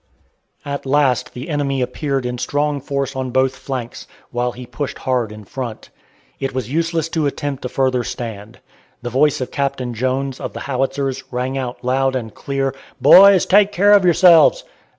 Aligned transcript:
At 0.65 0.87
last 0.87 1.35
the 1.35 1.47
enemy 1.47 1.79
appeared 1.79 2.25
in 2.25 2.39
strong 2.39 2.81
force 2.81 3.15
on 3.15 3.29
both 3.29 3.55
flanks, 3.55 4.07
while 4.31 4.51
he 4.51 4.65
pushed 4.65 4.97
hard 4.97 5.31
in 5.31 5.43
front. 5.43 5.91
It 6.39 6.55
was 6.55 6.71
useless 6.73 7.07
to 7.09 7.27
attempt 7.27 7.65
a 7.65 7.69
further 7.69 8.03
stand. 8.03 8.61
The 9.03 9.11
voice 9.11 9.41
of 9.41 9.51
Captain 9.51 9.93
Jones, 9.93 10.39
of 10.39 10.53
the 10.53 10.61
Howitzers, 10.61 11.23
rang 11.29 11.55
out 11.55 11.83
loud 11.83 12.15
and 12.15 12.33
clear, 12.33 12.73
"Boys, 12.99 13.45
take 13.45 13.71
care 13.71 13.93
of 13.93 14.03
yourselves!" 14.03 14.63